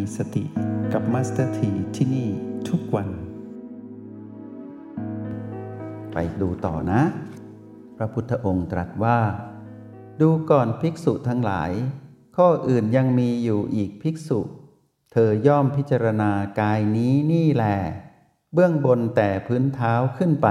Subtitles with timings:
[0.00, 0.44] มีสติ
[0.92, 2.28] กับ Master T ที่นี่
[2.68, 3.08] ทุกวัน
[6.12, 7.02] ไปดูต่อนะ
[7.96, 9.18] พระพุทธองค์ตรัสว่า
[10.20, 11.70] ดูก่อนภิกษุทั้งหลาย
[12.36, 14.40] ข้ออื่นยังมีอยู่อีกภิกษุ
[15.12, 16.30] เธอย่อมพิจารณา
[16.60, 17.64] กายนี้นี่แล
[18.54, 20.48] เบื้องบนแต่พื้นเท้าขึ้นไป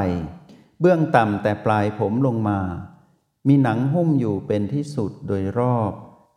[0.81, 2.59] เบื้องต่ำแต่ปลายผมลงมา
[3.47, 5.93] มีหนังหุ้มอยู่เป็นที่สุดโดยรอบ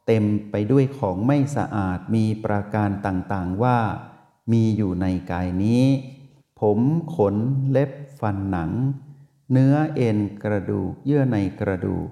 [0.06, 3.79] เต็มไปด้วยของไม่สะอาดมีประการต่างๆว่า
[4.52, 5.84] มีอยู่ในกายนี้
[6.60, 6.79] ผม
[7.15, 7.37] ขน
[7.70, 8.70] เล็บฟันหนัง
[9.52, 12.09] เนื้อเอ็นกระดูกเยื่อในกระดูก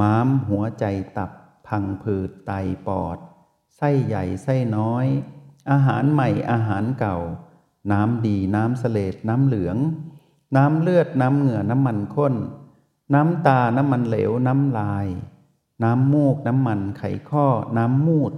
[0.00, 0.84] ม้ามหัวใจ
[1.16, 1.30] ตับ
[1.66, 2.52] พังผืดไต
[2.86, 3.18] ปอด
[3.76, 5.06] ไส้ใหญ่ไส้น้อย
[5.70, 7.18] อาหารใหม่อาหารเก่า
[7.92, 9.76] น้ำดีน้ำเสลดน้ำเหลือง
[10.56, 12.34] น้ำเลือดน้ำเหงื่อน้ำมันข้น
[13.14, 15.06] น้ำตาน้ำมันเหลวน้ำลาย
[15.84, 17.46] น้ำมูกน้ำมันไขข้อ
[17.78, 18.32] น้ำมูด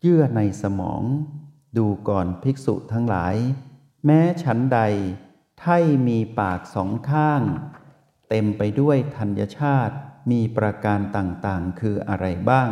[0.00, 1.02] เยื่อในสมอง
[1.76, 3.34] ดูก่อนภิกษุทั้งหลาย
[4.06, 4.80] แม้ฉันใด
[5.60, 7.42] ไท่มีปากสองข้าง
[8.28, 9.94] เต็มไปด้วยธัญชาติ
[10.30, 12.70] มีประการต่างๆ คืออะไรบ้าง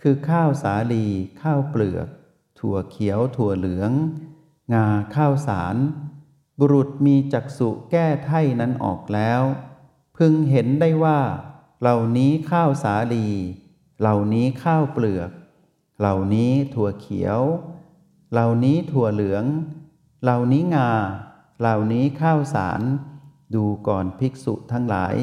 [0.00, 1.06] คือข้าวสาลี
[1.42, 2.08] ข้าวเปลือก
[2.58, 3.92] ถั่วเขียวถั่วเหลือง
[4.74, 5.76] งาข้าวสาร
[6.58, 9.42] บุรุษมีจักษุแก้ไท่นั้นออกแล้ว
[10.16, 11.20] พึงเห็นได้ว่า
[11.80, 13.28] เหล่านี้ข้าวสาลี
[14.00, 15.30] เหล่านี้ข้าวเปลือก
[16.00, 17.40] เหล่านี้ถั่วเขียว
[18.32, 19.44] เหล่านี้ถั่วเหลือง
[20.22, 20.90] เหล่านี้งา
[21.60, 22.80] เหล่านี้ข้าวสาร
[23.54, 25.16] ดูก่อนภิกษุทั้งหลาย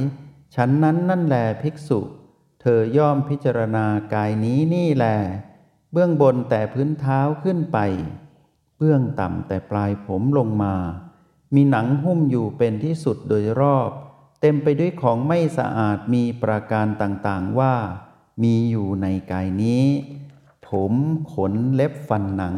[0.55, 1.99] ฉันนั้นนั่นแลภิกษุ
[2.61, 5.05] เธอย่อมพิจารณากายนี้นี่แล
[5.91, 7.77] เบื้องบนแต่พื้นเท้าขึ้นไป
[8.77, 10.75] เบื้องต่ำแต่ปลายผมลงมา
[11.55, 13.89] มีหนังหุ้มอยู่เป็นที่สุดโดยรอบ
[14.45, 17.75] เต็มไปด้วยของไม่สะอาดมีประการต่างๆว่า
[18.43, 19.85] มีอยู่ในกายนี้
[20.67, 20.93] ผม
[21.33, 22.57] ขนเล็บฟันหนัง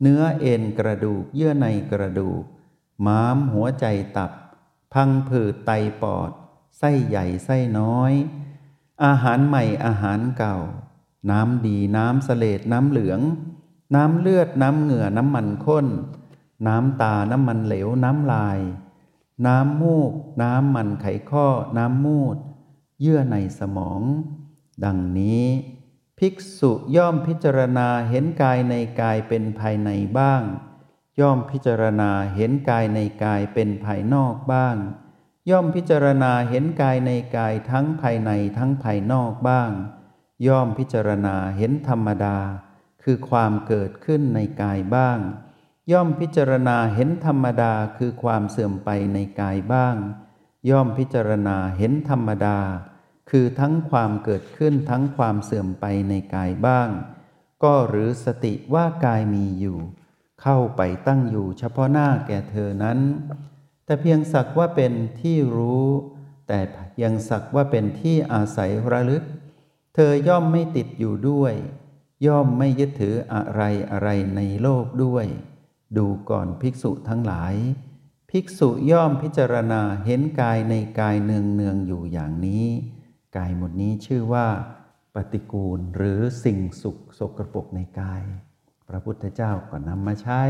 [0.00, 2.42] เนื้อเอ็นกระดูกเยื่อในกระดูก
[3.06, 4.30] ม้ามหัวใจตับ
[4.94, 5.70] พังผืดไต
[6.02, 6.30] ปอด
[6.78, 8.12] ไส้ใหญ่ไส้น้อย
[9.04, 10.56] อาหารใหม่อาหารเก่า
[11.30, 13.20] น้ำดีน้ำเสลดน้ำเหลือง
[13.94, 15.86] น้ำเลือดน้ำเหงื่อน้ำมันข้น
[16.66, 18.60] น้ำตาน้ำมันเหลวน้ำลาย
[19.46, 20.12] น้ำมูก
[20.42, 21.46] น้ำมันไขข้อ
[21.76, 22.36] น้ำมูด
[23.00, 24.02] เยื่อในสมอง
[24.84, 25.44] ดังนี้
[26.18, 30.42] ภิกษุย่อมพิจารณาเห็นกายในกายเป็นภายในบ้าง
[31.20, 34.76] ย่อมพิจารณาเห็นกายในกายเป็นภายนอกบ้าง
[35.50, 39.70] ย่อมพิจารณาเห็นกายในกายทั้งภายในทั้งภายนอกบ้าง
[40.46, 42.38] ย่อมพิจารณาเห็นธรรมดา
[43.02, 45.18] คือความเกิดขึ้นในกายบ้าง
[45.92, 49.96] ย่อมพิจารณาเห็นธรรมดาคือความเสื่อมไปในกายบ้าง
[50.70, 52.58] ย่อมพิจารณาเห็นธรรมดา
[53.30, 56.88] คือทั้งความเกิดขึ้นทั้งความเสื่อมไปในกายบ้าง
[57.62, 59.78] ก็หรือสติว่ากายมีอยู่
[60.42, 62.98] เข้าไปตั้งอยู่เฉพาะหน้าแก่เธอนั้น
[63.84, 65.86] แต่เพียงสักว่าเป็นที่รู้
[66.48, 66.60] แต่
[67.02, 69.24] ยังสักว่าเป็นที่อาศัยระลึก
[69.94, 71.54] เธอย่อมไม่ติดอยู่ด้วย
[72.26, 75.26] ย่อมไม่ยึดถืออะไรอะไรในโลกด้วย
[75.96, 77.54] ดูก่อนภิกษุทั้งหลาย
[78.30, 82.66] ภิกษุย่อมพิจารณาเห็นกายในกายเนืองเนืองอยู่อย่างนี้
[83.36, 84.46] กายหมดนี้ชื่อว่า
[85.14, 88.22] ปฏิกูลหรือสิ่งสุขสกรปรกในกาย
[88.88, 90.42] พระพุทธเจ้าก็นำมาใช้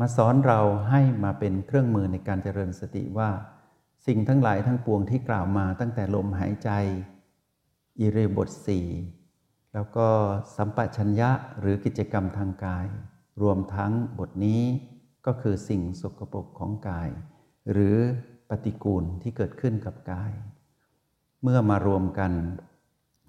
[0.00, 3.30] มาสอนเราให้มาเป็นเครื่องมือในการเจริญสติว่า
[4.06, 6.70] สิ่งทั้งหลายทั้งปวงที่กล่าวมาตั้งแต่ลมหายใจ
[7.98, 8.86] อิริบทสี่
[9.72, 10.08] แล้วก็
[10.56, 11.30] สัมปชัญญะ
[11.60, 12.86] หรือกิจกรรมทางกาย
[13.40, 14.62] รวมทั้งบทนี้
[15.26, 17.10] ก็คือสิ่งสกปรกของกาย
[17.72, 17.96] หรือ
[18.48, 20.32] ปฏิกูลที่เกิดขึ้นกับกาย
[21.42, 22.32] เมื่อมารวมกัน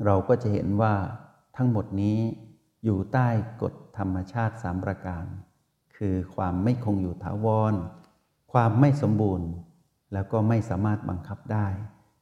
[0.06, 0.96] เราก็จะเห็นว่า
[1.58, 2.20] ทั้งหมดนี้
[2.84, 3.28] อยู่ใต้
[3.62, 5.26] กฎธรรมชาติสามประการ
[5.98, 7.74] คือความไม่คงอยู่ถาวร
[8.54, 9.50] ความไม่สมบูรณ์
[10.14, 11.68] แล้วก็ไม่สามารถบังคับได้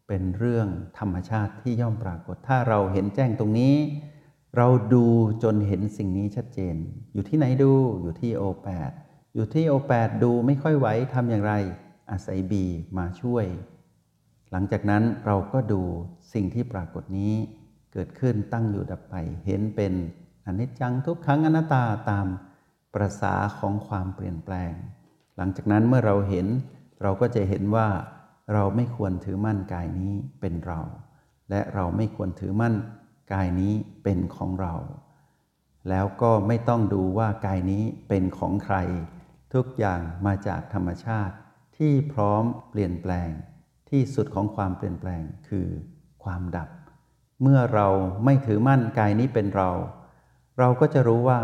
[0.07, 0.68] เป็นเรื่อง
[1.00, 3.75] ธรรมชาติที่ย่อมปรากฏถ้าเราเห็นแจ้งตรงนี้
[4.56, 5.06] เราดู
[5.44, 6.76] จนเห็นสิ่งนี้ชัดเจน
[7.14, 7.72] อยู่ที่ไหนดู
[8.02, 8.92] อยู่ที่โอแปด
[9.36, 11.54] อยู่ที่โอแปดดูไม่ค่อยไหวทำอย่างไร
[12.12, 12.66] อาศัยบี
[12.98, 13.46] มาช่วย
[14.52, 15.82] หลังจากนั้นเราก็ดู
[16.34, 17.34] สิ่งที่ปรากฏนี้
[17.94, 19.16] เกิดขึ้นตั้งอยู่ดับไป
[19.46, 19.94] เห็นเป็น
[20.46, 22.28] อนิจจังทุกขังอนัตตาตาม
[22.94, 24.74] ประษาของความเปลี่ยนแปลง
[25.38, 26.48] หลังจากนั้นเมื่อเราเห็น
[27.02, 27.88] เราก็จะเห็นว่า
[28.54, 30.12] เราไม่ควรถือมั่นกายนี้
[30.42, 30.80] เป็นเรา
[31.50, 32.76] และเราไม่ควรถือมั่น
[33.34, 34.74] กายนี้เป็นของเรา
[35.90, 38.78] แล้วก็ไม่ต้องดูว่ากายนี้เป็นของใคร
[39.54, 41.36] ทุกอย่างมาจากธรรมชาติ
[41.78, 43.30] ที่พร้อมเปลี่ยนแปลง
[43.90, 45.68] ที่สุดของความเปลี่ยนแปลงคือ
[46.24, 46.70] ความดับ
[47.42, 47.88] เมื่อเรา
[48.26, 49.70] ไม่ถือมั่นกายนี้เป็นเรา
[50.60, 51.40] เราก็จะรู้ว่า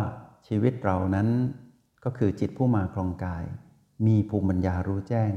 [0.48, 1.28] ชีวิตเรานั้น
[2.04, 3.44] ก็คือจิตผู้มาครองกาย
[4.08, 5.34] มีภูมิปัญญารู้แจ้ง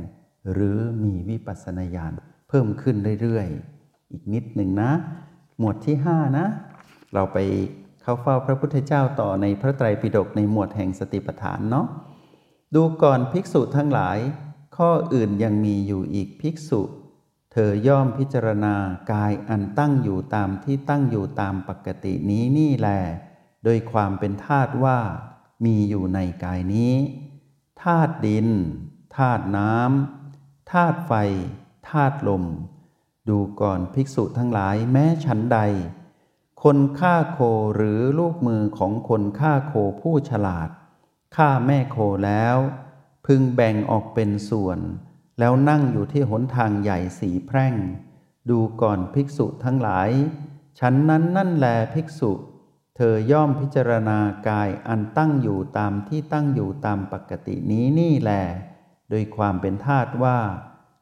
[0.53, 2.13] หรือมีวิปัสสนาญาณ
[2.49, 4.91] เพิ่มขึ้นเรื่อยๆ อีกนิดหนึ่งนะ
[5.58, 6.47] หมวดที่ 5 นะ
[7.14, 7.38] เราไป
[8.03, 11.87] เข้าเฝ้าพระพุทธเจ้าต่อในพระไตรปิฎกในหมวดแห่งสติปัฏฐานเนาะ
[12.75, 14.19] ดูก่อนภิกษุทั้งหลาย
[14.76, 16.82] ข้ออื่นยังมีอยู่อีกภิกษุ
[17.53, 18.75] เธอย่อมพิจารณา
[19.12, 22.88] กายอันตั้งอยู่ตามที่ตั้งอยู่ตามปกตินี้นี่แล
[23.64, 24.99] โดยความเป็นธาตุว่า
[25.64, 26.94] มีอยู่ในกายนี้
[27.82, 28.49] ธาตุดิน
[29.17, 31.12] ธาตุน้ำธาตุไฟ
[31.91, 32.44] ธาตุลม
[33.28, 35.58] ดูก่อนภิกษุทั้งหลายแม้ฉันใด
[36.62, 37.38] คนฆ่าโค
[37.76, 40.69] หรือลูกมือของคนฆ่าโคผู้ฉลาด
[41.37, 42.56] ฆ่าแม่โคแล้ว
[43.26, 44.78] พึงแบ่งออกเป็นส่วน
[45.38, 47.75] แล้วนั่งอยู่ที่หนทางใหญ่สีแพร่ง
[48.50, 50.11] ดูก่อนภิกษุทั้งหลาย
[50.78, 52.32] ฉันนั้นนั่นแลภิกษุ
[52.96, 54.19] เธอย่อมพิจารณา
[54.49, 58.32] กายอันตั้งอยู่ตามที่ตั้งอยู่ตามปกตินี้นี่แล
[59.11, 60.38] โดยความเป็นธาตุว่า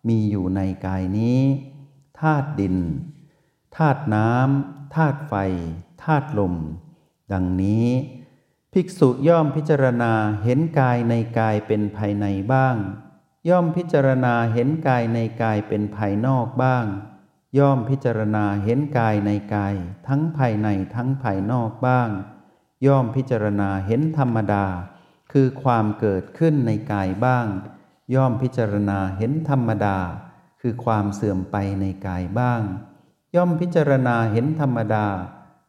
[0.08, 1.40] มีอยู่ในกายนี้
[2.20, 2.76] ธาตุดิน
[3.76, 5.34] ธาตุน้ำธาตุไฟ
[6.02, 6.54] ธาตุลม
[7.32, 7.88] ดังนี้
[8.72, 10.12] ภิกษุย่อมพิจารณา
[10.44, 12.76] เห็นกายในกายเป็นภายในบ้าง
[13.48, 16.86] ย่อมพิจารณาเห็นกายในกายเป็นภายนอกบ้าง
[17.58, 19.74] ย่อมพิจารณาเห็นกายในกาย
[20.08, 22.08] ทั้งภายในทั้งภายนอกบ้าง
[22.86, 24.66] ย่อมพิจารณาเห็นธรรมดา
[25.32, 27.46] คือความเกิดขึ้นในกายบ้าง
[28.14, 29.98] ย่อมพิจารณาเห็นธรรมดา
[30.66, 32.62] คือความเสื่อมไปในกายบ้าง
[33.34, 35.06] ย่อมพิจารณาเห็นธรรมดา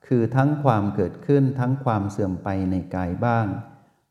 [0.08, 3.48] คือทั้งความเกิดขึ้นทั้งความเสื่อมไปในกายบ้าง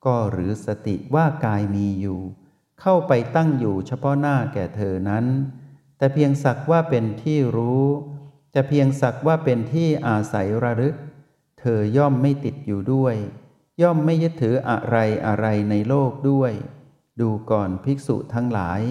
[0.04, 2.20] ก็หรือสติว่ากายมีอยู่
[2.80, 5.24] เข้าไปตั้งอยู่เฉพาะหน้าแก่เธอนั้น
[5.98, 7.84] แต่เพียงสักว่าเป็นที่รู้
[8.52, 10.94] แต่เพียงสักว่าเป็นที่อาศัยระลึก
[11.60, 13.14] เธอย่อมไม่ติดอยู่ด้วย
[13.82, 14.96] ย่อมไม่ยึดถืออะไร
[15.26, 16.52] อะไรในโลกด้วย
[17.20, 18.82] ดูก่อนภิกษุทั้งหลาย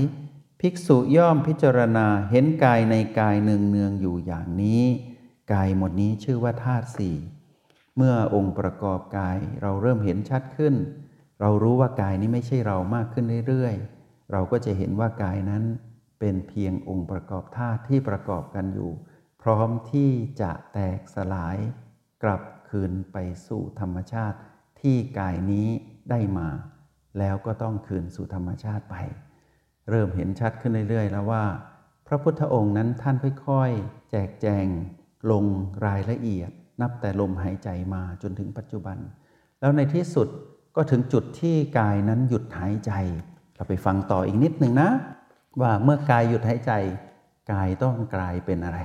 [0.65, 4.83] ภิกษุย่อมพิจารณาเห็นกายในกายเนืองเนืองอยู่อย่างนี้
[5.53, 7.17] กายหมดนี้ชื่อว่าธาตุสี่
[7.95, 10.75] เมื่อองค์ประกอบกายเราเริ่มเห็นชัดขึ้น
[11.41, 15.63] เรารู้ว่ากายนี้ไม่ใช่เรามากขึ้นเรื่อยๆ เราก็จะเห็นว่ากายนั้น
[16.19, 18.91] เป็นเพียงองค์ประกอบธาตุที่ประกอบกันอยู่
[19.41, 20.11] พร้อมที่
[20.41, 21.57] จะแตกสลาย
[22.23, 23.17] กลับคืนไป
[23.47, 24.37] สู่ธรรมชาติ
[24.81, 25.67] ที่กายนี้
[26.09, 26.49] ได้มา
[27.19, 28.97] แล้วก็ต้องคืนสู่ธรรมชาติไป
[29.89, 31.43] เริ่มเห็นชัดขึ้นเรื่อยๆ แล้วว่า
[32.07, 33.15] พระพุทธองค์นั้นท่าน
[33.47, 34.65] ค่อยๆ แจกแจง
[35.31, 35.45] ลง
[35.85, 36.51] รายละเอียด
[36.81, 38.97] นับแต่ลมหายใจมาจนถึงปัจจุบัน
[39.59, 40.27] แล้วในที่สุด
[40.75, 42.91] ก็ถึงจุดที่กายนั้นหยุดหายใจ
[43.55, 44.89] เราไปฟังต่ออีกนิดหนึ่งนะ
[45.61, 46.71] ว่าเมื่อกายหยุดหายใจ
[47.51, 48.79] กายต้องกลายเป็นอะไร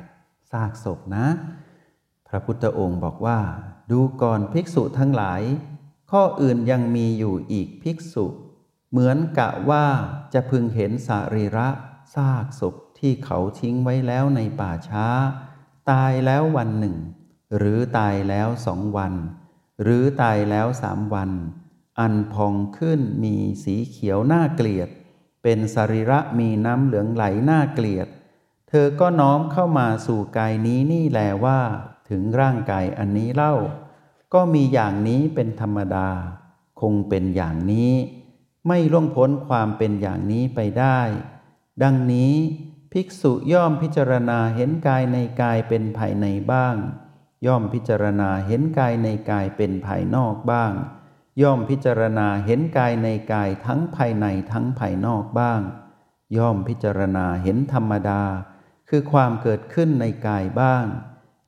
[0.51, 1.27] ซากศพนะ
[2.29, 3.39] พระพุทธองค์บอกว่า
[3.91, 5.43] ดูก่อนภิกษุทั้งหลาย
[6.11, 8.27] ข้ออื่นยังมีอยู่อีกภิกษุ
[8.91, 9.87] เหมือนกะว่า
[10.33, 11.69] จะพึงเห็นสารีระ
[12.15, 15.07] ซากศพที่เขาทิ้งไว้แล้วในป่าช้า
[15.91, 16.97] ตายแล้ววันหนึ่ง
[17.57, 19.15] หรือตายแล้วสองวัน
[19.83, 21.31] หรือตายแล้วสามวัน
[22.01, 24.89] อันพองขึ้นมีสีเขียวน่าเกลียด
[25.43, 28.09] เป็นสรีระมีน้ำเหลืองไหลน่าเกลียด
[28.69, 31.61] เธอก็น้อมเข้ามาสู่กายนี้นี่แลว่า
[32.09, 33.55] ถึงร่างกายอันนี้เล่า
[34.35, 36.09] ก็มีอย่างนี้เป็นธรรมดา
[36.81, 37.93] คงเป็นอย่างนี้
[38.69, 41.01] ไม่ล่วงพ้นความเป็นอย่างนี้ไปได้
[41.83, 42.35] ดังนี้
[42.93, 46.77] ภิกษุย่อมพิจารณาเห็นกายในกายเป็นภายในบ้าง
[47.47, 50.73] ย่อมพิจารณาเห็นกายในกายเป็นภายนอกบ้าง
[51.43, 55.61] ย่อมพิจารณาเห็นกายในกายทั้งภายในทั้งภายนอกบ้าง
[56.37, 58.23] ย่อมพิจารณาเห็นธรรมดา
[58.89, 60.85] คือความเกิดขึ้นในกายบ้าง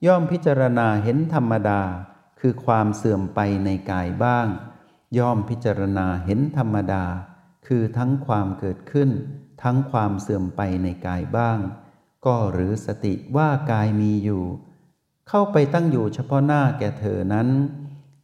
[0.06, 1.82] ย่อมพิจารณาเห็นธรรมดา
[2.40, 4.46] คือความเสื่อมไปในกายบ้าง
[5.18, 7.04] ย่อมพิจารณาเห็นธรรมดา
[7.66, 9.10] คือทั้งความเกิดขึ้น
[9.62, 11.58] ทั้งความเสื่อมไปในกายบ้าง
[12.26, 14.44] ก็หรือสติว่ากายมีอยู่
[15.28, 17.48] เข้าไปตั้งอยู่เฉพาะหน้าแก่เธอนั้น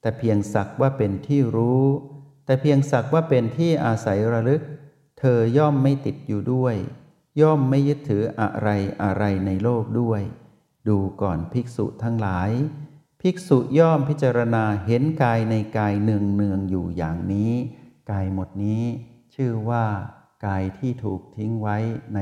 [0.00, 1.84] แต่เพียงสักว่าเป็นที่รู้
[2.44, 4.62] แต่เพียงสักว่าเป็นที่อาศัยระลึก
[5.18, 6.76] เธอย่อมไม่ติดอยู่ด้วย
[7.40, 8.68] ย่อมไม่ยึดถืออะไร
[9.02, 10.22] อะไรในโลกด้วย
[10.88, 12.50] ดูก่อนภิกษุทั้งหลาย
[13.28, 17.52] ภิกษุย่อมพิจารณาเห็นกายในกายเนืองเนืองอยู่อย่างนี้
[18.10, 18.82] กายหมดนี้
[19.34, 19.84] ชื่อว่า
[20.46, 21.76] กายที่ถูกทิ้งไว้
[22.14, 22.20] ใน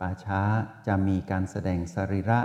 [0.00, 0.42] ป่าช้า
[0.86, 2.40] จะมีการแสดงสรีระ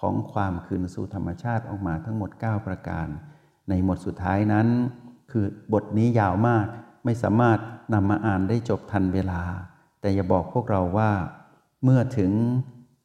[0.00, 3.06] ของความคืนสู่ธรรมชาติออกมาทั้งหมด 9 ประการ
[3.68, 4.68] ในหมดสุดท้ายนั้น
[5.30, 6.66] คือบทนี้ยาวมาก
[7.04, 7.58] ไม่สามารถ
[7.94, 9.42] นำมาอ่านได้จบทันเวลา
[10.00, 11.12] แต่อย่าบอกพวกเราว่า
[11.82, 12.32] เมื่อถึง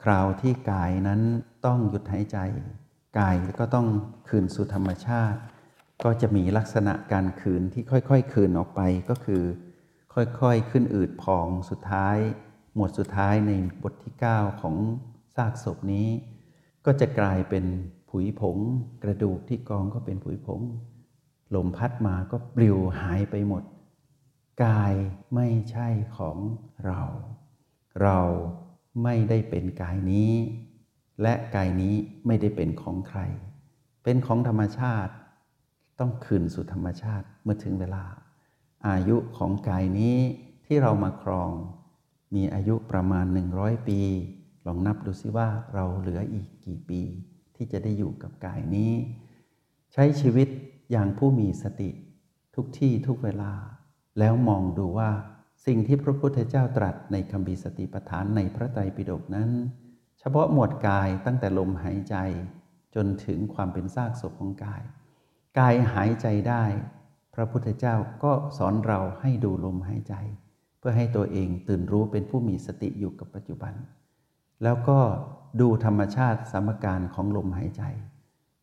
[0.03, 1.21] คราวที่กายนั้น
[1.65, 2.39] ต้องหยุดหายใจ
[3.19, 3.87] กายก็ต้อง
[4.29, 5.39] คืนสู่ธรรมชาติ
[6.03, 9.43] ก็จะมีลักษณะการคืนที่ค่อยๆ คืนออกไปก็คือ
[10.13, 12.17] ค่อยๆ ขึ้นอืดพองสุดท้าย
[12.75, 13.51] หมวดสุดท้ายใน
[13.83, 14.75] บทที่ 9 ของ
[15.35, 16.07] ซากศพนี้
[16.85, 17.65] ก็จะกลายเป็น
[18.09, 18.57] ผุยผง
[19.03, 20.61] กระดูกที่กองก็เป็นผุยผง
[21.55, 23.63] ลมพัดมาก็ปลิวหายไปหมด
[24.63, 24.93] กาย
[25.35, 26.37] ไม่ใช่ของ
[26.85, 27.01] เรา
[28.03, 28.19] เรา
[29.03, 30.33] ไม่ได้เป็นกายนี้
[31.21, 31.95] และกายนี้
[32.27, 33.19] ไม่ได้เป็นของใคร
[34.03, 35.13] เป็นของธรรมชาติ
[35.99, 38.03] ต้องคืนสู่ธรรมชาติเมื่อถึงเวลา
[38.87, 40.17] อายุของกายนี้
[40.65, 41.51] ที่เรามาครอง
[42.35, 43.25] มีอายุประมาณ
[43.57, 43.99] 100 ปี
[44.65, 47.01] ลองนับดูซิว่าเราเหลืออีกกี่ปี
[47.55, 48.93] ที่จะได้อยู่กับกายนี้
[49.93, 50.47] ใช้ชีวิต
[50.91, 51.89] อย่างผู้มีสติ
[52.55, 53.53] ทุกที่ทุกเวลา
[54.19, 55.11] แล้วมองดูว่า
[55.65, 59.49] สิ่งที่พระพุทธเจ้าตรัสในคำบีสติปัฏฐานในพระไตรปิฎกนั้น
[60.23, 62.15] เฉพาะหมวดกายตั้งแต่ลมหายใจ
[62.95, 64.81] จนถึงความเป็นซากศพของกาย
[65.59, 66.63] กายหายใจได้
[67.33, 70.15] พระพุทธเจ้าก็สอนเราให้ดูลมหายใจ
[70.79, 73.73] เพื่อให้ตัวเองตื่นรู้เป็นผู้มีสติอยู่กับปัจจุบัน
[74.63, 74.99] แล้วก็
[75.61, 77.83] ดูธรรมชาติสมการของลมหายใจ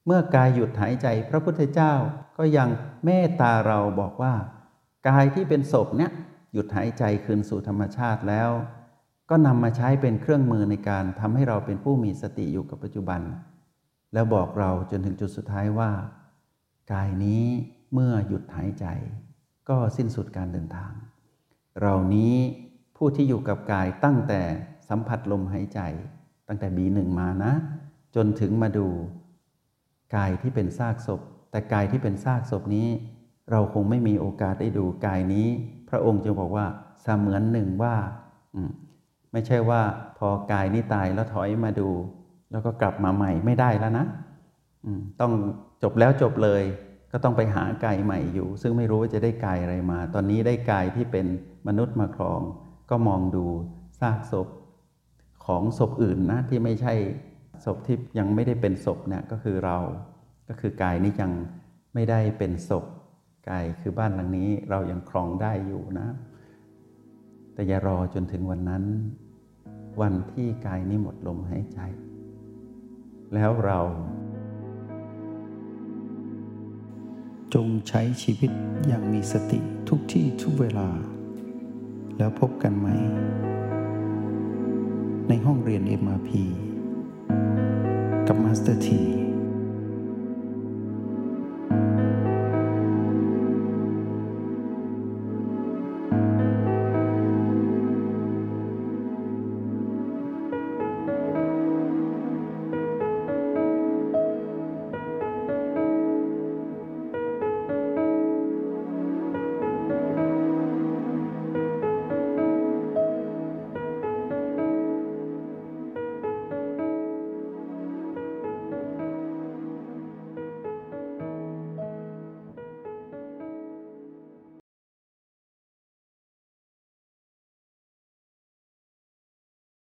[0.07, 1.93] เมื่อกายหยุดหายใจพระพุทธเจ้า
[2.38, 2.69] ก็ยัง
[3.05, 4.35] เมตตาเราบอกว่า
[5.09, 6.12] กายที่เป็นศพเนี่ย
[6.52, 8.50] หยุดหายใจคืนสู่ธรรมชาติแล้ว
[9.31, 13.21] ก็นำมาใช้เป็นเครื่องมือในการทำให้เราเป็นผู้มีสติอยู่กับปัจจุบัน
[14.13, 15.91] แล้วบอกเราจนถึงจุดสุดท้ายว่า
[16.93, 17.45] กายนี้
[17.93, 18.87] เมื่อหยุดหายใจ
[19.69, 20.93] ก็สิ้นสุดการเดินทาง
[21.81, 22.35] เรานี้
[22.97, 24.41] ผู้ที่อยู่กับกายตั้งแต่
[24.89, 25.81] สัมผัสลมหายใจ
[26.49, 27.53] ตั้งแต่บีหนึ่งมานะ
[28.17, 28.87] จนถึงมาดู
[30.17, 31.21] กายที่เป็นซากศพ
[31.51, 32.89] แต่กายที่เป็นซากศพนี้
[33.51, 35.47] เราคงไม่มีโอกาสได้ดูกายนี้
[35.89, 36.67] พระองค์จึงบอกว่า
[37.03, 37.95] เสมือนหนึ่งว่า
[39.33, 39.83] ไม่ใช่ว่า
[40.19, 41.89] พอกายนี้ตายแล้วถอยมาดู
[42.51, 44.07] แล้วก็กลับมาใหม่ไม่ได้แล้วนะ
[45.21, 45.33] ต้อง
[45.83, 46.63] จบแล้วจบเลย
[47.13, 51.27] ก็ต้องไปหากายใหม่อยู่ ซึ่งไม่รู้ว่าจะได้กายอะไรมา ตอนนี้ได้กายที่เป็น
[51.69, 52.41] มนุษย์มาครอง
[52.91, 53.47] ก็มองดู
[54.01, 54.49] ซากศพ
[55.47, 56.95] ของศพอื่นนะที่ไม่ใช่
[57.65, 59.79] ศพที่ยังไม่ได้เป็นศพเนี่ยก็คือเรา
[60.49, 61.33] ก็คือกายนี้ยัง
[61.95, 62.85] ไม่ได้เป็นศพ
[63.49, 66.09] กายคือบ้านหลังนี้เรายังครองได้อยู่นะ
[67.54, 68.85] แต่อย่ารอจนถึงวันนั้น
[70.00, 71.78] วันที่กายนี้หมดลมหายใจ
[73.35, 73.80] แล้วเรา
[77.54, 78.50] จงใช้ชีวิต
[78.87, 80.88] อย่างมีสติทุกที่ทุกเวลา
[82.19, 82.88] แล้วพบกันไหม
[85.28, 86.30] ในห้องเรียน MRP
[88.26, 89.02] กับมาสเตอร์ที